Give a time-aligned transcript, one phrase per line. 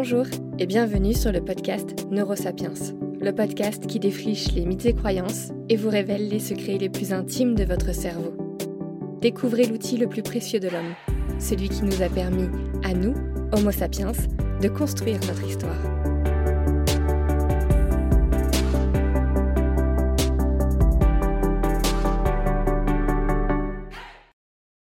[0.00, 0.26] Bonjour
[0.60, 2.72] et bienvenue sur le podcast Neurosapiens,
[3.20, 7.12] le podcast qui défriche les mythes et croyances et vous révèle les secrets les plus
[7.12, 8.32] intimes de votre cerveau.
[9.20, 10.94] Découvrez l'outil le plus précieux de l'homme,
[11.40, 12.48] celui qui nous a permis,
[12.84, 13.12] à nous,
[13.50, 14.12] Homo sapiens,
[14.62, 15.82] de construire notre histoire.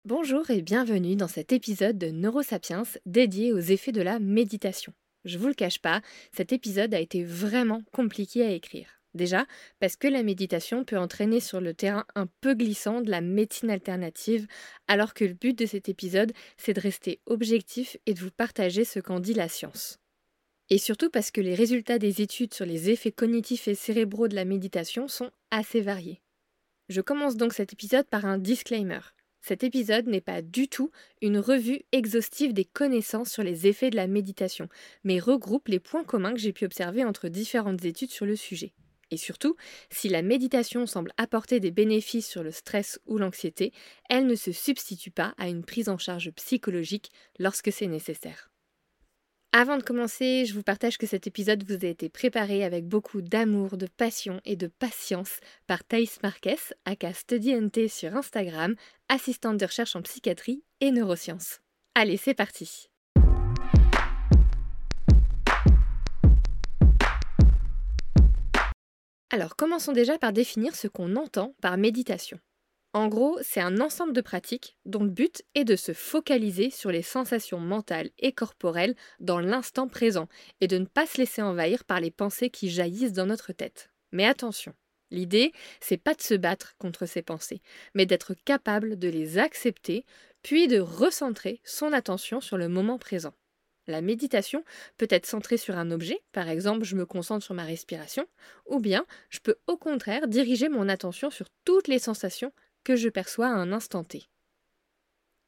[0.03, 4.93] Bonjour et bienvenue dans cet épisode de Neurosapiens dédié aux effets de la méditation.
[5.25, 8.97] Je vous le cache pas, cet épisode a été vraiment compliqué à écrire.
[9.13, 9.47] Déjà,
[9.79, 13.71] parce que la méditation peut entraîner sur le terrain un peu glissant de la médecine
[13.71, 14.47] alternative,
[14.87, 18.85] alors que le but de cet épisode, c'est de rester objectif et de vous partager
[18.85, 19.97] ce qu'en dit la science.
[20.69, 24.35] Et surtout parce que les résultats des études sur les effets cognitifs et cérébraux de
[24.35, 26.21] la méditation sont assez variés.
[26.89, 28.99] Je commence donc cet épisode par un disclaimer.
[29.47, 33.95] Cet épisode n'est pas du tout une revue exhaustive des connaissances sur les effets de
[33.95, 34.67] la méditation,
[35.05, 38.73] mais regroupe les points communs que j'ai pu observer entre différentes études sur le sujet.
[39.09, 39.55] Et surtout,
[39.89, 43.71] si la méditation semble apporter des bénéfices sur le stress ou l'anxiété,
[44.09, 48.51] elle ne se substitue pas à une prise en charge psychologique lorsque c'est nécessaire.
[49.53, 53.21] Avant de commencer, je vous partage que cet épisode vous a été préparé avec beaucoup
[53.21, 58.75] d'amour, de passion et de patience par Thaïs Marquez, aka StudyNT sur Instagram,
[59.09, 61.61] assistante de recherche en psychiatrie et neurosciences.
[61.95, 62.89] Allez, c'est parti
[69.29, 72.39] Alors, commençons déjà par définir ce qu'on entend par méditation.
[72.97, 76.89] En gros, c'est un ensemble de pratiques dont le but est de se focaliser sur
[76.89, 80.27] les sensations mentales et corporelles dans l'instant présent
[80.61, 83.91] et de ne pas se laisser envahir par les pensées qui jaillissent dans notre tête.
[84.11, 84.73] Mais attention,
[85.11, 87.61] l'idée, c'est pas de se battre contre ces pensées,
[87.93, 90.03] mais d'être capable de les accepter,
[90.41, 93.35] puis de recentrer son attention sur le moment présent.
[93.85, 94.63] La méditation
[94.97, 98.25] peut être centrée sur un objet, par exemple je me concentre sur ma respiration,
[98.65, 102.51] ou bien je peux au contraire diriger mon attention sur toutes les sensations
[102.87, 104.29] que je perçois à un instant T.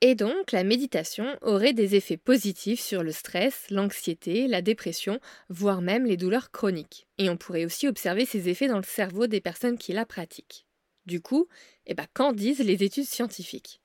[0.02, 5.82] Et donc, la méditation aurait des effets positifs sur le stress, l'anxiété, la dépression, voire
[5.82, 7.08] même les douleurs chroniques.
[7.18, 10.68] Et on pourrait aussi observer ces effets dans le cerveau des personnes qui la pratiquent.
[11.06, 11.48] Du coup,
[11.86, 13.82] eh ben, qu'en disent les études scientifiques?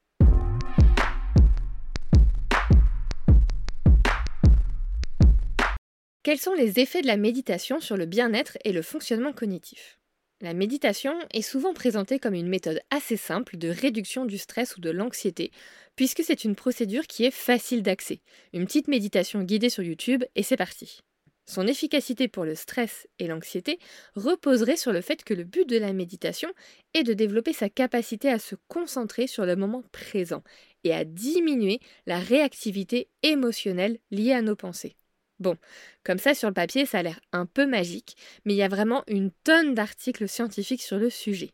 [6.24, 10.00] Quels sont les effets de la méditation sur le bien-être et le fonctionnement cognitif?
[10.44, 14.80] La méditation est souvent présentée comme une méthode assez simple de réduction du stress ou
[14.80, 15.50] de l'anxiété,
[15.96, 18.20] puisque c'est une procédure qui est facile d'accès.
[18.52, 21.00] Une petite méditation guidée sur YouTube et c'est parti.
[21.46, 23.78] Son efficacité pour le stress et l'anxiété
[24.16, 26.50] reposerait sur le fait que le but de la méditation
[26.92, 30.42] est de développer sa capacité à se concentrer sur le moment présent
[30.84, 34.96] et à diminuer la réactivité émotionnelle liée à nos pensées.
[35.40, 35.56] Bon,
[36.04, 38.68] comme ça sur le papier, ça a l'air un peu magique, mais il y a
[38.68, 41.52] vraiment une tonne d'articles scientifiques sur le sujet.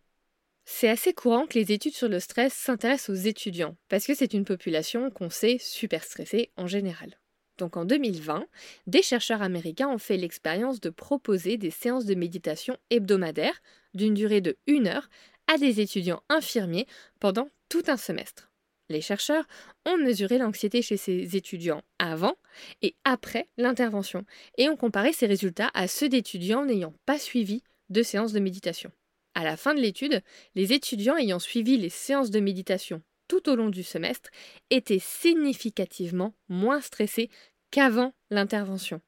[0.66, 4.34] C'est assez courant que les études sur le stress s'intéressent aux étudiants, parce que c'est
[4.34, 7.18] une population qu'on sait super stressée en général.
[7.58, 8.46] Donc en 2020,
[8.86, 13.60] des chercheurs américains ont fait l'expérience de proposer des séances de méditation hebdomadaires
[13.94, 15.08] d'une durée de 1 heure
[15.46, 16.86] à des étudiants infirmiers
[17.18, 18.49] pendant tout un semestre.
[18.90, 19.44] Les chercheurs
[19.86, 22.34] ont mesuré l'anxiété chez ces étudiants avant
[22.82, 24.24] et après l'intervention
[24.58, 28.90] et ont comparé ces résultats à ceux d'étudiants n'ayant pas suivi de séances de méditation.
[29.36, 30.22] À la fin de l'étude,
[30.56, 34.28] les étudiants ayant suivi les séances de méditation tout au long du semestre
[34.70, 37.30] étaient significativement moins stressés
[37.70, 39.00] qu'avant l'intervention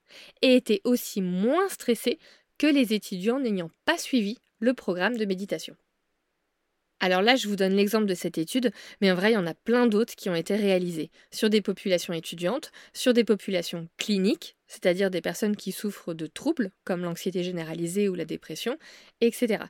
[0.42, 2.20] et étaient aussi moins stressés
[2.56, 5.76] que les étudiants n'ayant pas suivi le programme de méditation.
[7.04, 8.70] Alors là, je vous donne l'exemple de cette étude,
[9.00, 11.60] mais en vrai, il y en a plein d'autres qui ont été réalisées sur des
[11.60, 17.42] populations étudiantes, sur des populations cliniques, c'est-à-dire des personnes qui souffrent de troubles comme l'anxiété
[17.42, 18.78] généralisée ou la dépression,
[19.20, 19.64] etc.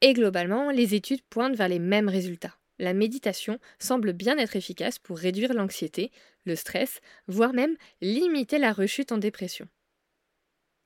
[0.00, 2.56] Et globalement, les études pointent vers les mêmes résultats.
[2.78, 6.10] La méditation semble bien être efficace pour réduire l'anxiété,
[6.46, 9.68] le stress, voire même limiter la rechute en dépression.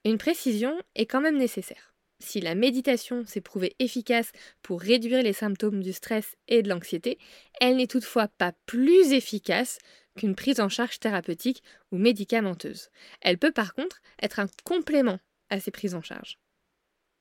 [0.05, 1.92] Une précision est quand même nécessaire.
[2.23, 4.31] Si la méditation s'est prouvée efficace
[4.63, 7.19] pour réduire les symptômes du stress et de l'anxiété,
[7.61, 9.79] elle n'est toutefois pas plus efficace
[10.17, 12.91] qu'une prise en charge thérapeutique ou médicamenteuse.
[13.23, 15.19] Elle peut par contre être un complément
[15.51, 16.39] à ces prises en charge.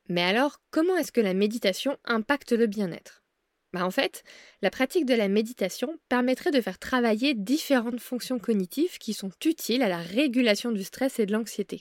[0.08, 3.24] Mais alors, comment est-ce que la méditation impacte le bien-être?
[3.72, 4.22] Bah En fait,
[4.60, 9.82] la pratique de la méditation permettrait de faire travailler différentes fonctions cognitives qui sont utiles
[9.82, 11.80] à la régulation du stress et de l'anxiété.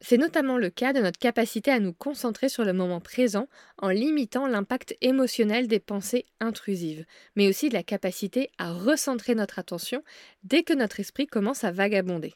[0.00, 3.48] C'est notamment le cas de notre capacité à nous concentrer sur le moment présent
[3.78, 9.58] en limitant l'impact émotionnel des pensées intrusives, mais aussi de la capacité à recentrer notre
[9.58, 10.02] attention
[10.42, 12.34] dès que notre esprit commence à vagabonder.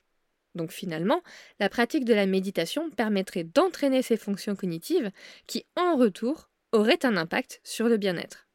[0.55, 1.23] Donc finalement,
[1.61, 5.11] la pratique de la méditation permettrait d'entraîner ces fonctions cognitives
[5.47, 8.49] qui, en retour, auraient un impact sur le bien-être.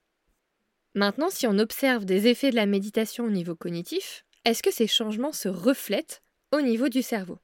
[0.95, 4.87] Maintenant, si on observe des effets de la méditation au niveau cognitif, est-ce que ces
[4.87, 7.39] changements se reflètent au niveau du cerveau?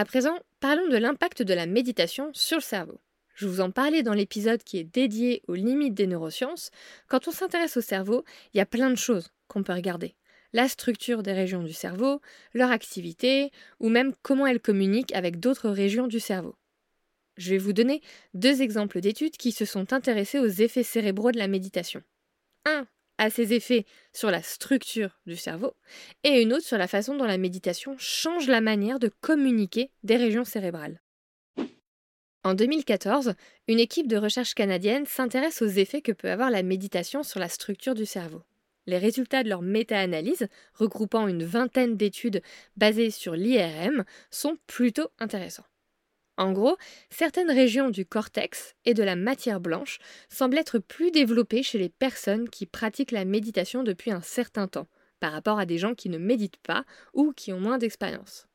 [0.00, 3.02] À présent, parlons de l'impact de la méditation sur le cerveau.
[3.34, 6.70] Je vous en parlais dans l'épisode qui est dédié aux limites des neurosciences.
[7.06, 8.24] Quand on s'intéresse au cerveau,
[8.54, 10.14] il y a plein de choses qu'on peut regarder.
[10.54, 12.22] La structure des régions du cerveau,
[12.54, 16.56] leur activité, ou même comment elles communiquent avec d'autres régions du cerveau.
[17.36, 18.00] Je vais vous donner
[18.32, 22.02] deux exemples d'études qui se sont intéressées aux effets cérébraux de la méditation.
[22.64, 22.86] Un
[23.20, 23.84] à ses effets
[24.14, 25.74] sur la structure du cerveau
[26.24, 30.16] et une autre sur la façon dont la méditation change la manière de communiquer des
[30.16, 31.02] régions cérébrales.
[32.42, 33.34] En 2014,
[33.68, 37.50] une équipe de recherche canadienne s'intéresse aux effets que peut avoir la méditation sur la
[37.50, 38.42] structure du cerveau.
[38.86, 42.40] Les résultats de leur méta-analyse, regroupant une vingtaine d'études
[42.78, 45.69] basées sur l'IRM, sont plutôt intéressants.
[46.40, 46.78] En gros,
[47.10, 49.98] certaines régions du cortex et de la matière blanche
[50.30, 54.88] semblent être plus développées chez les personnes qui pratiquent la méditation depuis un certain temps,
[55.20, 58.46] par rapport à des gens qui ne méditent pas ou qui ont moins d'expérience.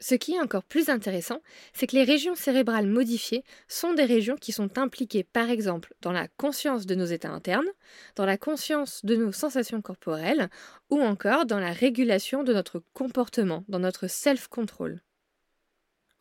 [0.00, 1.40] Ce qui est encore plus intéressant,
[1.72, 6.12] c'est que les régions cérébrales modifiées sont des régions qui sont impliquées par exemple dans
[6.12, 7.70] la conscience de nos états internes,
[8.16, 10.50] dans la conscience de nos sensations corporelles
[10.90, 15.00] ou encore dans la régulation de notre comportement, dans notre self-control.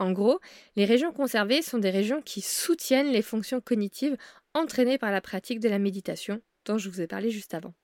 [0.01, 0.39] En gros,
[0.75, 4.17] les régions conservées sont des régions qui soutiennent les fonctions cognitives
[4.55, 7.75] entraînées par la pratique de la méditation dont je vous ai parlé juste avant.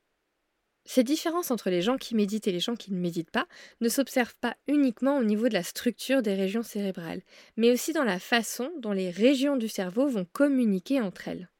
[0.83, 3.45] Ces différences entre les gens qui méditent et les gens qui ne méditent pas
[3.81, 7.21] ne s'observent pas uniquement au niveau de la structure des régions cérébrales,
[7.55, 11.51] mais aussi dans la façon dont les régions du cerveau vont communiquer entre elles.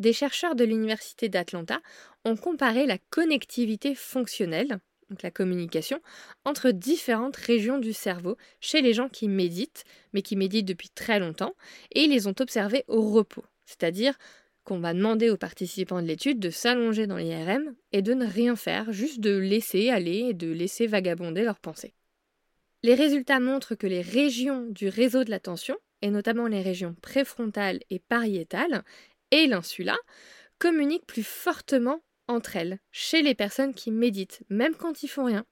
[0.00, 1.80] Des chercheurs de l'Université d'Atlanta
[2.24, 4.80] ont comparé la connectivité fonctionnelle,
[5.22, 6.00] la communication,
[6.44, 11.20] entre différentes régions du cerveau chez les gens qui méditent, mais qui méditent depuis très
[11.20, 11.54] longtemps,
[11.92, 14.14] et ils les ont observés au repos, c'est-à-dire
[14.64, 18.56] qu'on va demander aux participants de l'étude de s'allonger dans l'IRM et de ne rien
[18.56, 21.94] faire, juste de laisser aller et de laisser vagabonder leurs pensées.
[22.82, 27.80] Les résultats montrent que les régions du réseau de l'attention, et notamment les régions préfrontales
[27.90, 28.84] et pariétales,
[29.30, 29.96] et l'insula,
[30.58, 35.44] communiquent plus fortement entre elles, chez les personnes qui méditent, même quand ils font rien.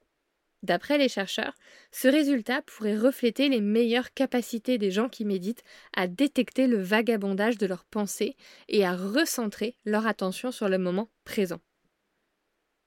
[0.62, 1.54] D'après les chercheurs,
[1.90, 7.58] ce résultat pourrait refléter les meilleures capacités des gens qui méditent à détecter le vagabondage
[7.58, 8.36] de leurs pensées
[8.68, 11.60] et à recentrer leur attention sur le moment présent.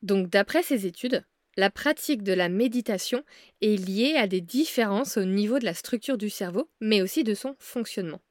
[0.01, 1.25] Donc d'après ces études,
[1.57, 3.23] la pratique de la méditation
[3.61, 7.33] est liée à des différences au niveau de la structure du cerveau, mais aussi de
[7.33, 8.21] son fonctionnement.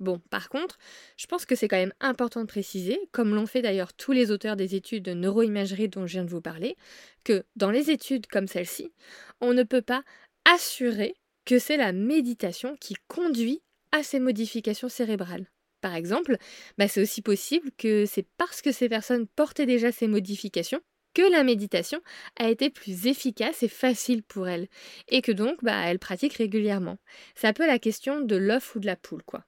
[0.00, 0.78] Bon, par contre,
[1.16, 4.30] je pense que c'est quand même important de préciser, comme l'ont fait d'ailleurs tous les
[4.32, 6.76] auteurs des études de neuroimagerie dont je viens de vous parler,
[7.22, 8.92] que dans les études comme celle-ci,
[9.40, 10.02] on ne peut pas
[10.44, 11.14] assurer
[11.44, 13.62] que c'est la méditation qui conduit
[13.92, 15.46] à ces modifications cérébrales.
[15.80, 16.38] Par exemple,
[16.76, 20.80] bah, c'est aussi possible que c'est parce que ces personnes portaient déjà ces modifications
[21.14, 22.00] que la méditation
[22.36, 24.66] a été plus efficace et facile pour elles,
[25.08, 26.98] et que donc bah, elles pratiquent régulièrement.
[27.36, 29.44] C'est un peu la question de l'œuf ou de la poule, quoi.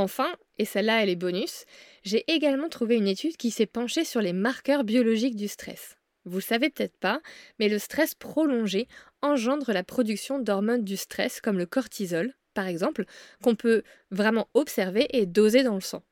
[0.00, 1.66] Enfin, et celle-là elle est bonus,
[2.04, 5.98] j'ai également trouvé une étude qui s'est penchée sur les marqueurs biologiques du stress.
[6.24, 7.20] Vous le savez peut-être pas,
[7.58, 8.88] mais le stress prolongé
[9.20, 13.04] engendre la production d'hormones du stress comme le cortisol, par exemple,
[13.42, 16.02] qu'on peut vraiment observer et doser dans le sang.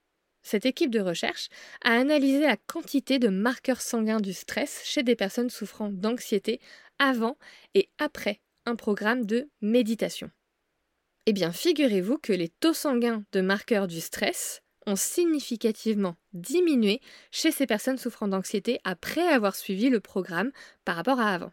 [0.43, 1.49] Cette équipe de recherche
[1.83, 6.61] a analysé la quantité de marqueurs sanguins du stress chez des personnes souffrant d'anxiété
[6.99, 7.39] avant
[7.73, 10.31] et après un programme de méditation.
[11.27, 17.53] Eh bien, figurez-vous que les taux sanguins de marqueurs du stress ont significativement diminué chez
[17.53, 20.51] ces personnes souffrant d'anxiété après avoir suivi le programme
[20.85, 21.53] par rapport à avant.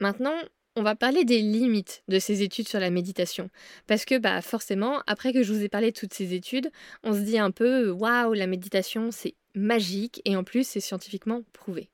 [0.00, 0.34] Maintenant,
[0.74, 3.50] on va parler des limites de ces études sur la méditation.
[3.86, 6.70] Parce que bah forcément, après que je vous ai parlé de toutes ces études,
[7.04, 11.42] on se dit un peu waouh, la méditation c'est magique et en plus c'est scientifiquement
[11.52, 11.91] prouvé.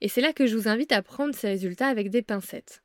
[0.00, 2.82] Et c'est là que je vous invite à prendre ces résultats avec des pincettes.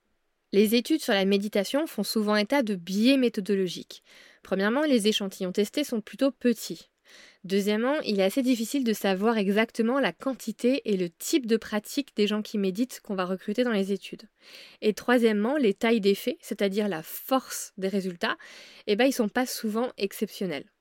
[0.52, 4.04] Les études sur la méditation font souvent état de biais méthodologiques.
[4.44, 6.90] Premièrement, les échantillons testés sont plutôt petits.
[7.44, 12.16] Deuxièmement, il est assez difficile de savoir exactement la quantité et le type de pratique
[12.16, 14.30] des gens qui méditent qu'on va recruter dans les études.
[14.82, 18.38] Et troisièmement, les tailles d'effet, c'est-à-dire la force des résultats,
[18.88, 20.73] eh ben, ils sont pas souvent exceptionnels.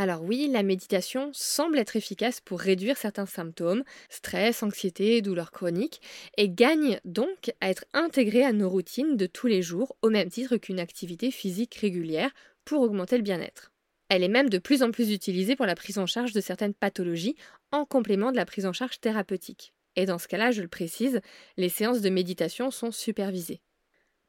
[0.00, 6.00] Alors oui, la méditation semble être efficace pour réduire certains symptômes, stress, anxiété, douleurs chroniques,
[6.38, 10.30] et gagne donc à être intégrée à nos routines de tous les jours, au même
[10.30, 12.30] titre qu'une activité physique régulière,
[12.64, 13.72] pour augmenter le bien-être.
[14.08, 16.72] Elle est même de plus en plus utilisée pour la prise en charge de certaines
[16.72, 17.36] pathologies
[17.70, 19.74] en complément de la prise en charge thérapeutique.
[19.96, 21.20] Et dans ce cas-là, je le précise,
[21.58, 23.60] les séances de méditation sont supervisées.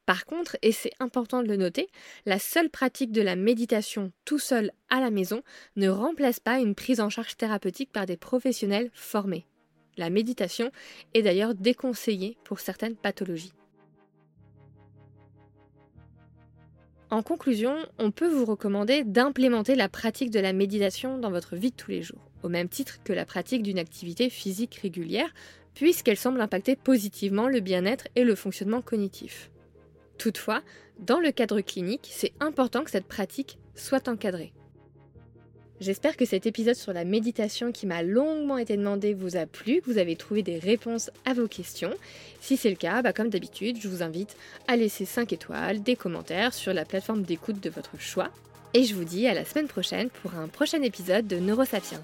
[0.05, 1.87] Par contre, et c'est important de le noter,
[2.25, 5.41] la seule pratique de la méditation tout seul à la maison
[5.75, 9.45] ne remplace pas une prise en charge thérapeutique par des professionnels formés.
[9.97, 10.71] La méditation
[11.13, 13.53] est d'ailleurs déconseillée pour certaines pathologies.
[17.11, 21.71] En conclusion, on peut vous recommander d'implémenter la pratique de la méditation dans votre vie
[21.71, 25.33] de tous les jours, au même titre que la pratique d'une activité physique régulière,
[25.73, 29.51] puisqu'elle semble impacter positivement le bien-être et le fonctionnement cognitif.
[30.17, 30.61] Toutefois,
[30.99, 34.53] dans le cadre clinique, c'est important que cette pratique soit encadrée.
[35.81, 39.81] J'espère que cet épisode sur la méditation qui m'a longuement été demandé vous a plu,
[39.81, 41.95] que vous avez trouvé des réponses à vos questions.
[42.39, 44.37] Si c'est le cas, bah, comme d'habitude, je vous invite
[44.67, 48.29] à laisser 5 étoiles, des commentaires sur la plateforme d'écoute de votre choix.
[48.75, 52.03] Et je vous dis à la semaine prochaine pour un prochain épisode de Neurosapiens.